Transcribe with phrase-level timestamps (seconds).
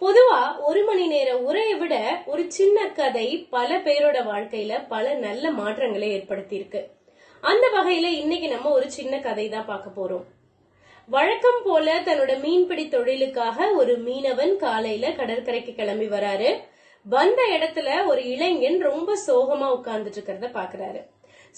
[0.00, 6.08] பொதுவா ஒரு மணி நேர உரையை விட ஒரு சின்ன கதை பல பேரோட வாழ்க்கையில பல நல்ல மாற்றங்களை
[6.18, 6.80] ஏற்படுத்தியிருக்கு.
[7.40, 10.24] அந்த வகையில இன்னைக்கு நம்ம ஒரு சின்ன கதை தான் பார்க்க போறோம்.
[11.06, 16.58] வழக்கம் போல தன்னோட மீன்பிடி தொழிலுக்காக ஒரு மீனவன் காலையில கடற்கரைக்கு கிளம்பி வராரு.
[17.02, 21.00] வந்த இடத்துல ஒரு இளைஞன் ரொம்ப சோகமா உட்கார்ந்துட்டு இருக்கிறத பாக்குறாரு.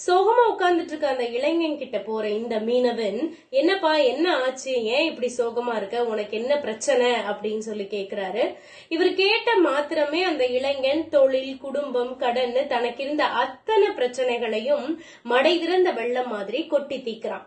[0.07, 4.85] சோகமா உட்கார்ந்துட்டு இருக்க அந்த இளைஞன் கிட்ட போற இந்த மீனவன் என்னப்பா என்ன ஆச்சு?
[4.85, 6.05] ஏன் இப்படி சோகமா இருக்க?
[6.05, 7.13] உனக்கு என்ன பிரச்சனை?
[7.13, 8.57] அப்படின்னு சொல்லி கேக்குறாரு.
[8.89, 16.29] இவர் கேட்ட மாத்திரமே அந்த இளைஞன் தொழில் குடும்பம் கடன் தனக்கு இருந்த அத்தனை பிரச்சனைகளையும் மடை திறந்த வெள்ளம்
[16.29, 17.47] மாதிரி கொட்டி தீக்கிறான்.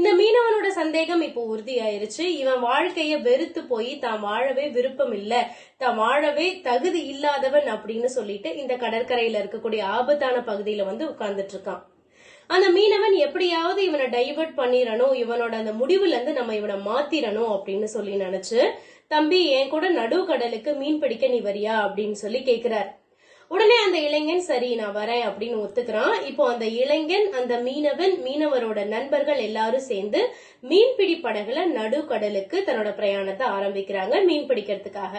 [0.00, 2.24] இந்த மீனவனோட சந்தேகம் இப்போ உறுதியாயிருச்சு.
[2.42, 5.32] இவன் வாழ்க்கைய வெறுத்து போய் தான் வாழவே விருப்பம் இல்ல
[5.76, 11.82] தான் வாழவே தகுதி இல்லாதவன் அப்படின்னு சொல்லிட்டு இந்த கடற்கரையில இருக்கக்கூடிய ஆபத்தான பகுதியில வந்து உட்கார்ந்துட்டு இருக்கான்
[12.46, 18.14] அந்த மீனவன் எப்படியாவது இவனை டைவர்ட் பண்ணிடணும் இவனோட அந்த முடிவுல இருந்து நம்ம இவனை மாத்திரணும் அப்படின்னு சொல்லி
[18.16, 18.60] நினைச்சு
[19.08, 21.76] தம்பி என் கூட நடுக்கடலுக்கு மீன் பிடிக்க நீ வரியா?
[21.86, 22.90] அப்படின்னு சொல்லி கேக்குறாரு.
[23.50, 26.14] உடனே அந்த இளைஞன் சரி நான் வரேன் அப்படின்னு ஒத்துக்கிறான்.
[26.26, 30.20] இப்போ அந்த இளைஞன் அந்த மீனவன் மீனவரோட நண்பர்கள் எல்லாரும் சேர்ந்து
[30.70, 35.14] மீன்பிடி படகுல நடுக்கடலுக்கு தன்னோட பிரயாணத்தை ஆரம்பிக்கிறாங்க மீன் பிடிக்கிறதுக்காக.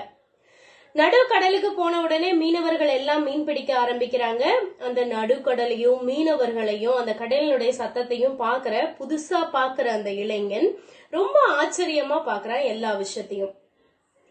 [0.95, 4.43] நடுக்கடலுக்கு போன உடனே மீனவர்கள் எல்லாம் மீன் பிடிக்க ஆரம்பிக்கிறாங்க.
[4.87, 10.69] அந்த நடுக்கடலையும் மீனவர்களையும் அந்த கடலினுடைய சத்தத்தையும் பாக்குற புதுசா பாக்குற அந்த இளைஞன்
[11.17, 13.53] ரொம்ப ஆச்சரியமா பாக்குறான் எல்லா விஷயத்தையும்.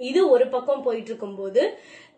[0.01, 1.62] இது ஒரு பக்கம் போயிட்டு இருக்கும்போது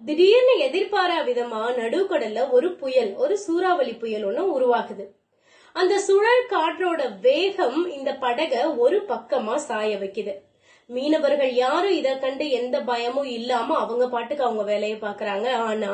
[0.04, 5.04] திடீர்னு எதிர்பாரா விதமா நடுக்கடல்ல ஒரு புயல் ஒரு சூறாவளி புயல் ஒண்ணு உருவாகுது.
[5.76, 10.34] அந்த சுழல் காற்றோட வேகம் இந்த படக ஒரு பக்கமா சாய வைக்குது.
[10.94, 15.90] மீனவர்கள் யாரும் இதை கண்டு எந்த பயமும் இல்லாம அவங்க பாட்டுக்கு அவங்க வேலையை பாக்குறாங்க ஆனா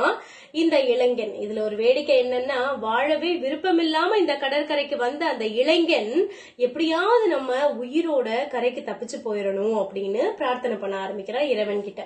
[0.53, 6.13] இந்த இளைஞன் இதுல ஒரு வேடிக்கை என்னன்னா வாழவே விருப்பம் இல்லாம இந்த கடற்கரைக்கு வந்த அந்த இளைஞன்
[6.57, 7.51] எப்படியாவது நம்ம
[7.85, 12.03] உயிரோட கரைக்கு தப்பிச்சு போயிடணும் அப்படின்னு பிரார்த்தனை பண்ண ஆரம்பிக்கிறான் இறைவன் கிட்ட.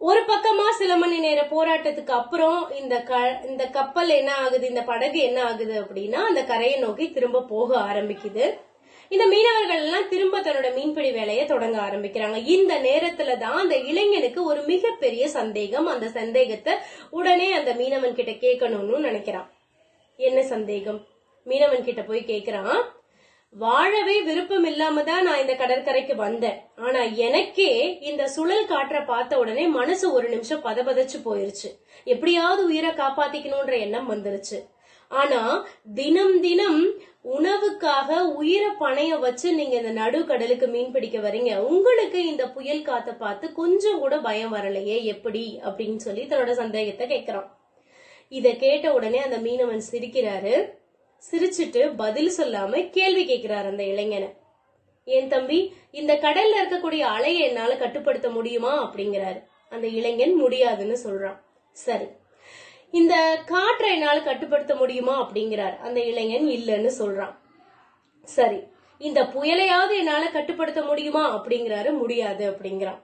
[0.00, 3.12] ஒரு பக்கமா சில மணி நேர போராட்டத்துக்கு அப்புறம் இந்த க
[3.46, 8.46] இந்த கப்பல் என்ன ஆகுது இந்த படகு என்ன ஆகுது அப்படின்னா அந்த கரையை நோக்கி திரும்ப போக ஆரம்பிக்குது.
[9.12, 12.38] இந்த மீனவர்கள் எல்லாம் திரும்ப தன்னோட மீன்பிடி வேலையை தொடங்க ஆரம்பிக்கிறாங்க.
[12.54, 15.86] இந்த நேரத்துல தான் அந்த இளைஞனுக்கு ஒரு மிகப்பெரிய சந்தேகம்.
[15.86, 16.74] அந்த சந்தேகத்தை
[17.10, 19.48] உடனே அந்த மீனவன் கிட்ட கேட்கணும்னு நினைக்கிறான்.
[20.16, 21.00] என்ன சந்தேகம்?
[21.46, 22.82] மீனவன் கிட்ட போய் கேக்குறான்
[23.54, 26.58] வாழவே விருப்பம் இல்லாம தான் நான் இந்த கடற்கரைக்கு வந்தேன்.
[26.76, 27.72] ஆனா எனக்கே
[28.10, 31.70] இந்த சுழல் காற்ற பார்த்த உடனே மனசு ஒரு நிமிஷம் பதபதச்சு போயிருச்சு.
[32.04, 34.58] எப்படியாவது உயிரை காப்பாத்திக்கணும்ன்ற எண்ணம் வந்துருச்சு.
[35.12, 35.40] ஆனா
[35.94, 36.80] தினம் தினம்
[37.24, 43.52] உணவுக்காக உயிரை பணைய வச்சு நீங்க இந்த நடுக்கடலுக்கு மீன் பிடிக்க வரீங்க உங்களுக்கு இந்த புயல் காத்த பார்த்து
[43.52, 45.60] கொஞ்சம் கூட பயம் வரலையே எப்படி?
[45.64, 47.48] அப்படின்னு சொல்லி தன்னோட சந்தேகத்தை கேக்குறான்.
[48.28, 50.54] இத கேட்ட உடனே அந்த மீனவன் சிரிக்கிறாரு.
[51.30, 54.30] சிரிச்சிட்டு பதில் சொல்லாம கேள்வி கேட்கிறாரு அந்த இளைஞனை.
[55.04, 58.74] ஏன் தம்பி இந்த கடல்ல இருக்கக்கூடிய அலையை என்னால கட்டுப்படுத்த முடியுமா?
[58.84, 59.40] அப்படிங்கிறாரு.
[59.68, 61.38] அந்த இளைஞன் முடியாதுன்னு சொல்றான்.
[61.72, 62.04] சரி
[62.92, 65.78] இந்த காற்றை என்னால் கட்டுப்படுத்த முடியுமா அப்படிங்கிறார்.
[65.78, 67.36] அந்த இளைஞன் இல்லைன்னு சொல்றான்.
[68.24, 68.60] சரி
[68.98, 73.00] இந்த புயலையாவது என்னால கட்டுப்படுத்த முடியுமா அப்படிங்கிறாரு முடியாது அப்படிங்கிறான்.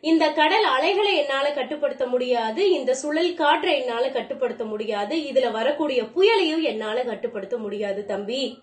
[0.00, 6.62] இந்த கடல் அலைகளை என்னால கட்டுப்படுத்த முடியாது இந்த சுழல் காற்றை என்னால கட்டுப்படுத்த முடியாது இதுல வரக்கூடிய புயலையும்
[6.62, 8.62] என்னால கட்டுப்படுத்த முடியாது தம்பி.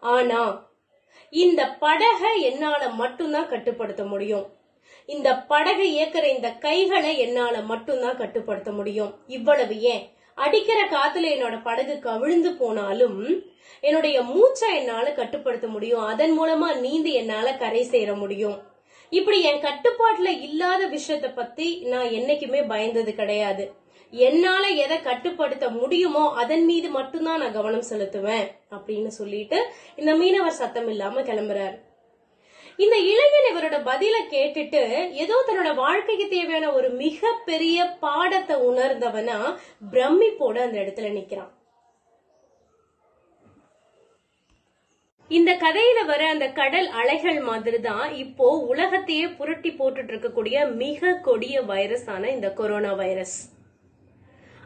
[0.00, 0.70] ஆனா
[1.30, 4.46] இந்த படகை என்னால மட்டும்தான் கட்டுப்படுத்த முடியும்.
[5.06, 9.14] இந்த படகை இயக்கிற இந்த கைகளை என்னால மட்டும்தான் கட்டுப்படுத்த முடியும்.
[9.26, 10.14] இவ்வளவு ஏன்?
[10.34, 13.42] அடிக்கிற காத்துல என்னோட படகு கவிழ்ந்து போனாலும்
[13.80, 16.04] என்னுடைய மூச்சை என்னால கட்டுப்படுத்த முடியும்.
[16.04, 18.62] அதன் மூலமா நீந்து என்னால கரை சேர முடியும்.
[19.10, 23.72] இப்படி என் கட்டுப்பாட்டுல இல்லாத விஷயத்த பத்தி நான் என்னைக்குமே பயந்தது கிடையாது.
[24.10, 29.66] என்னால எதை கட்டுப்படுத்த முடியுமோ அதன் மீது மட்டும்தான் நான் கவனம் செலுத்துவேன் அப்படின்னு சொல்லிட்டு
[29.96, 31.78] இந்த மீனவர் சத்தம் இல்லாம கிளம்புறாரு.
[32.84, 34.80] இந்த இளைஞன் இவரோட பதில கேட்டுட்டு
[35.22, 39.38] ஏதோ தன்னோட வாழ்க்கைக்கு தேவையான ஒரு மிகப்பெரிய பாடத்தை உணர்ந்தவனா
[39.92, 41.52] பிரமிப்போட அந்த இடத்துல நிக்கிறான்.
[45.30, 51.62] இந்த கதையில வர அந்த கடல் அலைகள் மாதிரி தான் இப்போ உலகத்தையே புரட்டி போட்டுட்டு இருக்கக்கூடிய மிக கொடிய
[51.70, 53.38] வைரஸான இந்த கொரோனா வைரஸ்.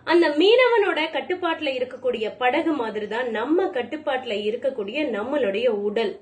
[0.06, 6.12] அந்த மீனவனோட கட்டுப்பாட்டுல இருக்கக்கூடிய படகு மாதிரி தான் நம்ம கட்டுப்பாட்டுல இருக்கக்கூடிய நம்மளுடைய உடல்.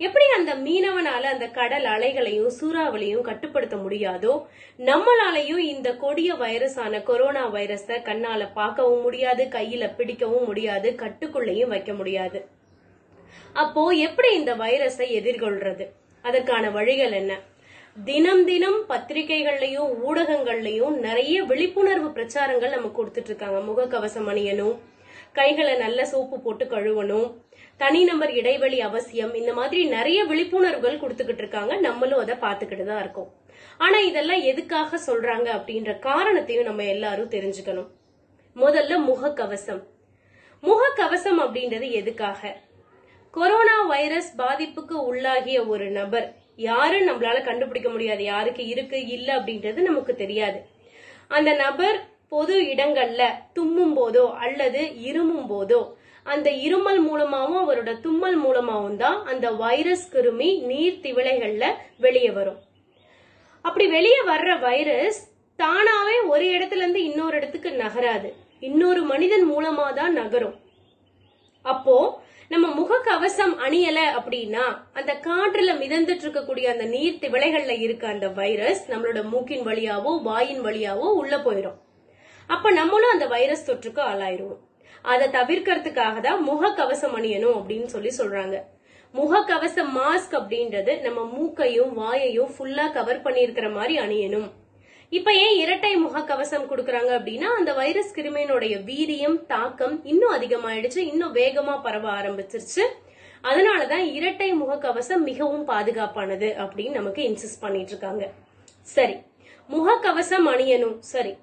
[0.00, 4.34] எப்படி அந்த மீனவனால அந்த கடல் அலைகளையும் சூறாவளியும் கட்டுப்படுத்த முடியாதோ
[4.78, 12.40] நம்மளாலையும் இந்த கொடிய வைரஸான கொரோனா வைரஸ கண்ணால பார்க்கவும் முடியாது கையில பிடிக்கவும் முடியாது கட்டுக்குள்ளையும் வைக்க முடியாது.
[13.52, 15.86] அப்போ எப்படி இந்த வைரஸை எதிர்கொள்றது?
[16.22, 17.32] அதற்கான வழிகள் என்ன?
[18.04, 23.60] தினம் தினம் பத்திரிகைகள்லயும் ஊடகங்கள்லயும் நிறைய விழிப்புணர்வு பிரச்சாரங்கள் நம்ம கொடுத்துட்டு இருக்காங்க.
[23.70, 24.76] முகக்கவசம் அணியணும்
[25.32, 27.28] கைகளை நல்ல சோப்பு போட்டு கழுவணும்
[27.82, 29.34] தனிநபர் இடைவெளி அவசியம்.
[29.34, 31.74] இந்த மாதிரி நிறைய விழிப்புணர்வுகள் கொடுத்துக்கிட்டு இருக்காங்க.
[31.76, 33.30] நம்மளும் அதை பார்த்துக்கிட்டு தான் இருக்கோம்.
[33.78, 37.88] ஆனா இதெல்லாம் எதுக்காக சொல்றாங்க அப்படின்ற காரணத்தையும் நம்ம எல்லாரும் தெரிஞ்சுக்கணும்.
[38.56, 39.82] முதல்ல முகக்கவசம்.
[40.62, 42.56] முகக்கவசம் அப்படின்றது எதுக்காக?
[43.30, 46.26] கொரோனா வைரஸ் பாதிப்புக்கு உள்ளாகிய ஒரு நபர்
[46.56, 48.22] யாரு நம்மளால கண்டுபிடிக்க முடியாது.
[48.24, 50.60] யாருக்கு இருக்கு இல்ல அப்படின்றது நமக்கு தெரியாது.
[51.28, 51.98] அந்த நபர்
[52.28, 53.22] பொது இடங்கள்ல
[53.52, 55.80] தும்மும் போதோ அல்லது இருமும் போதோ
[56.26, 61.66] அந்த இருமல் மூலமாகவும் அவரோட தும்மல் மூலமாகவும் தான் அந்த வைரஸ் கிருமி நீர் திவளைகள்ல
[62.04, 62.58] வெளியே வரும்.
[63.64, 65.20] அப்படி வெளியே வர்ற வைரஸ்
[65.58, 68.28] தானாவே ஒரு இடத்துல இருந்து இன்னொரு இடத்துக்கு நகராது.
[68.68, 70.56] இன்னொரு மனிதன் மூலமா தான் நகரும்.
[71.64, 71.96] அப்போ
[72.50, 74.64] நம்ம முகக்கவசம் அணியல அப்படின்னா
[74.98, 81.08] அந்த காற்றுல மிதந்துட்டு இருக்கக்கூடிய அந்த நீர் திவளைகள்ல இருக்க அந்த வைரஸ் நம்மளோட மூக்கின் வழியாவோ வாயின் வழியாவோ
[81.20, 81.78] உள்ள போயிடும்
[82.50, 84.60] அப்ப நம்மளும் அந்த வைரஸ் தொற்றுக்கு ஆளாயிருவோம்.
[85.02, 88.56] அதை தவிர்க்கிறதுக்காக தான் முகக்கவசம் அணியணும் அப்படின்னு சொல்லி சொல்றாங்க.
[89.14, 94.48] முகக்கவசம் மாஸ்க் அப்படின்றது நம்ம மூக்கையும் வாயையும் ஃபுல்லா கவர் பண்ணியிருக்கிற மாதிரி அணியணும்.
[95.08, 101.82] இப்ப ஏன் இரட்டை முகக்கவசம் கொடுக்கறாங்க அப்படின்னா அந்த வைரஸ் கிருமியினுடைய வீரியம் தாக்கம் இன்னும் அதிகமாயிடுச்சு இன்னும் வேகமா
[101.82, 102.84] பரவ ஆரம்பிச்சிருச்சு.
[103.44, 108.30] அதனாலதான் இரட்டை முகக்கவசம் மிகவும் பாதுகாப்பானது அப்படின்னு நமக்கு இன்சிஸ்ட் பண்ணிட்டு இருக்காங்க.
[108.82, 109.16] சரி
[109.70, 110.98] முகக்கவசம் அணியணும்.
[110.98, 111.34] சரி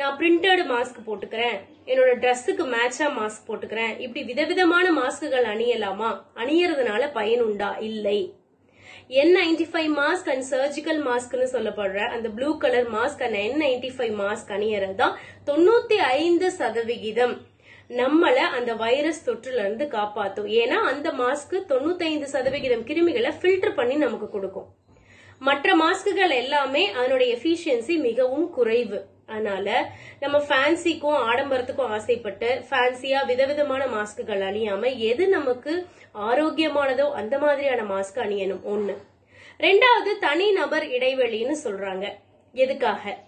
[0.00, 1.54] நான் பிரிண்டட் மாஸ்க் போட்டுக்கிறேன்.
[1.90, 3.98] என்னோட ட்ரெஸ்ஸுக்கு மேட்சா மாஸ்க் போட்டுக்கிறேன்.
[3.98, 6.10] இப்படி விதவிதமான மாஸ்க்குகள் அணியலாமா?
[6.34, 8.18] அணியறதுனால பயனுண்டா இல்லை.
[9.20, 13.90] N ninety five mask and surgical மாஸ்க்னு சொல்லப்படுற அந்த blue colour mask and N ninety
[13.96, 15.16] five mask அணியறது தான்
[15.46, 17.34] தொண்ணூத்தி ஐந்து சதவிகிதம்.
[18.02, 20.52] நம்மள அந்த வைரஸ் தொற்றுல இருந்து காப்பாத்தும்.
[20.60, 24.70] ஏன்னா அந்த மாஸ்க் தொண்ணூத்தைந்து சதவிகிதம் கிருமிகளை ஃபில்டர் பண்ணி நமக்கு கொடுக்கும்.
[25.38, 29.14] மற்ற மாஸ்க்குகள் எல்லாமே அதனுடைய எஃபிஷியன்சி மிகவும் குறைவு.
[29.26, 38.18] அதனால நம்ம ஃபேன்சிக்கும் ஆடம்பரத்துக்கும் ஆசைப்பட்டு ஃபேன்சியா விதவிதமான மாஸ்க்குகள் அணியாம எது நமக்கு ஆரோக்கியமானதோ அந்த மாதிரியான மாஸ்க்
[38.18, 38.60] அணியணும்.
[38.70, 38.96] ஒண்ணு.
[39.58, 42.12] ரெண்டாவது தனி நபர் இடைவெளின்னு சொல்றாங்க.
[42.52, 43.18] எதுக்காக?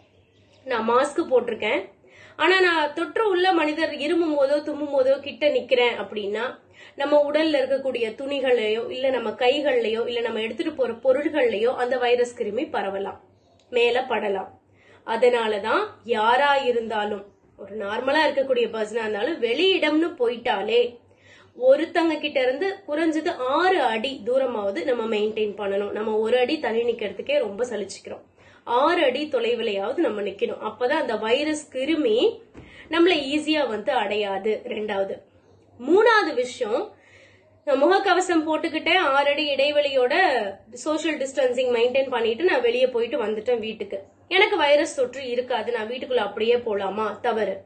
[0.65, 1.89] நான் மாஸ்க் போட்டிருக்கேன்.
[2.37, 6.59] ஆனா நான் தொற்று உள்ள மனிதர் இருமும் போதோ தும்மும் போதோ கிட்ட நிக்கிறேன் அப்படின்னா
[6.97, 12.67] நம்ம உடல்ல இருக்கக்கூடிய துணிகள்லயோ இல்ல நம்ம கைகள்லயோ இல்ல நம்ம எடுத்துட்டு போற பொருள்கள்லயோ அந்த வைரஸ் கிருமி
[12.71, 13.21] பரவலாம்.
[13.71, 14.58] மேல படலாம்.
[15.15, 17.25] அதனாலதான் யாரா இருந்தாலும்
[17.57, 20.81] ஒரு நார்மலா இருக்கக்கூடிய பர்சனா இருந்தாலும் வெளியிடம்னு போயிட்டாலே
[21.69, 25.91] ஒருத்தங்க கிட்ட இருந்து குறைஞ்சது ஆறு அடி தூரமாவது நம்ம மெயின்டைன் பண்ணணும்.
[25.91, 28.25] நம்ம ஒரு அடி தள்ளி நிக்கிறதுக்கே ரொம்ப சலிச்சுக்கிறோம்.
[28.65, 30.61] ஆறு அடி தொலைவிலையாவது நம்ம நிக்கணும்.
[30.69, 32.19] அப்பதான் அந்த வைரஸ் கிருமி
[32.91, 34.53] நம்மள ஈஸியா வந்து அடையாது.
[34.75, 35.17] ரெண்டாவது.
[35.81, 36.95] மூணாவது விஷயம்
[37.67, 40.15] நான் முகக்கவசம் போட்டுக்கிட்டேன் ஆறு அடி இடைவெளியோட
[40.85, 43.99] சோஷியல் டிஸ்டன்சிங் மெயின்டைன் பண்ணிட்டு நான் வெளியே போயிட்டு வந்துட்டேன் வீட்டுக்கு.
[44.29, 47.21] எனக்கு வைரஸ் தொற்று இருக்காது நான் வீட்டுக்குள்ள அப்படியே போலாமா?
[47.21, 47.61] தவறு.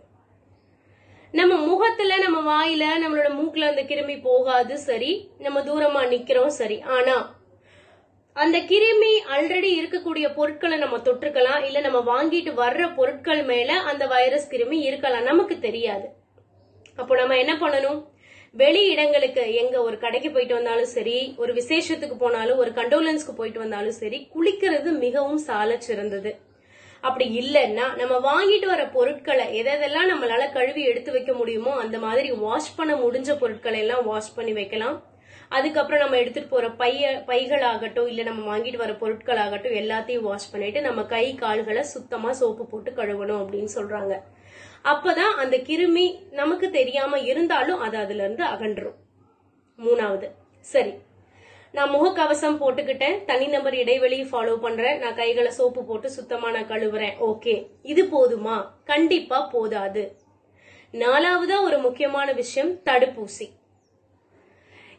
[1.32, 5.28] நம்ம முகத்துல நம்ம வாயில நம்மளோட மூக்குல அந்த கிருமி போகாது சரி.
[5.38, 6.80] நம்ம தூரமா நிக்கிறோம் சரி.
[6.80, 7.40] ஆனா
[8.32, 14.50] அந்த கிருமி ஆல்ரெடி இருக்கக்கூடிய பொருட்களை நம்ம தொற்றுக்கலாம் இல்ல நம்ம வாங்கிட்டு வர்ற பொருட்கள் மேல அந்த வைரஸ்
[14.50, 15.22] கிருமி இருக்கலாம்.
[15.22, 16.08] நமக்கு தெரியாது.
[16.96, 18.10] அப்போ நம்ம என்ன பண்ணணும்?
[18.52, 23.90] வெளி இடங்களுக்கு எங்க ஒரு கடைக்கு போயிட்டு வந்தாலும் சரி ஒரு விசேஷத்துக்கு போனாலும் ஒரு கண்டோலன்ஸ்க்கு போயிட்டு வந்தாலும்
[23.90, 26.50] சரி குளிக்கிறது மிகவும் சால சிறந்தது.
[27.02, 32.76] அப்படி இல்லைன்னா நம்ம வாங்கிட்டு வர பொருட்களை எதெல்லாம் நம்மளால கழுவி எடுத்து வைக்க முடியுமோ அந்த மாதிரி வாஷ்
[32.76, 34.98] பண்ண முடிஞ்ச பொருட்களை எல்லாம் வாஷ் பண்ணி வைக்கலாம்.
[35.48, 40.50] அதுக்கப்புறம் நம்ம எடுத்துட்டு போற பைய பைகள் ஆகட்டும் இல்ல நம்ம வாங்கிட்டு வர பொருட்கள் ஆகட்டும் எல்லாத்தையும் வாஷ்
[40.52, 44.14] பண்ணிட்டு நம்ம கை கால்களை சுத்தமா சோப்பு போட்டு கழுவணும் அப்படின்னு சொல்றாங்க.
[44.84, 48.98] அப்பதான் அந்த கிருமி நமக்கு தெரியாம இருந்தாலும் அது அதுல இருந்து அகன்றும்.
[49.78, 50.28] மூணாவது
[50.60, 50.94] சரி.
[51.76, 57.14] நான் முகக்கவசம் போட்டுக்கிட்டேன் தனிநபர் இடைவெளி ஃபாலோ பண்றேன் நான் கைகளை சோப்பு போட்டு சுத்தமா நான் கழுவுறேன்.
[57.28, 58.56] ஓகே இது போதுமா?
[58.84, 60.02] கண்டிப்பா போதாது.
[60.92, 63.46] நாலாவதா ஒரு முக்கியமான விஷயம் தடுப்பூசி.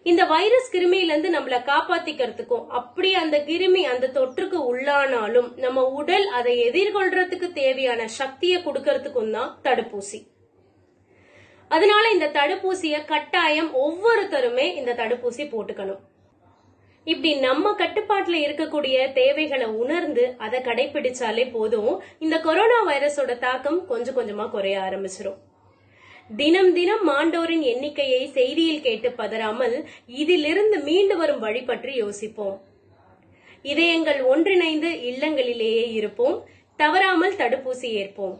[0.04, 7.54] இந்த வைரஸ் கிருமியிலிருந்து நம்மள காப்பாத்திக்கிறதுக்கும் அப்படி அந்த கிருமி அந்த தொற்றுக்கு உள்ளானாலும் நம்ம உடல் அதை எதிர்கொள்றதுக்கு
[7.54, 10.22] தேவையான சக்தியை கொடுக்கறதுக்கும் தான் தடுப்பூசி.
[11.68, 16.02] அதனால இந்த தடுப்பூசிய கட்டாயம் ஒவ்வொருத்தருமே இந்த தடுப்பூசி போட்டுக்கணும்.
[17.06, 21.94] இப்படி நம்ம கட்டுப்பாட்டுல இருக்கக்கூடிய தேவைகளை உணர்ந்து அதை கடைபிடிச்சாலே போதும்.
[22.20, 25.40] இந்த கொரோனா வைரஸோட தாக்கம் கொஞ்சம் கொஞ்சமா குறைய ஆரம்பிச்சிடும்
[26.36, 29.76] தினம் தினம் மாண்டோரின் எண்ணிக்கையை செய்தியில் கேட்டு பதறாமல்
[30.22, 32.56] இதிலிருந்து மீண்டு வரும் வழி பற்றி யோசிப்போம்.
[33.74, 36.38] இதயங்கள் ஒன்றிணைந்து இல்லங்களிலேயே இருப்போம்.
[36.76, 38.38] தவறாமல் தடுப்பூசி ஏற்போம்.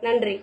[0.00, 0.36] நன்றி.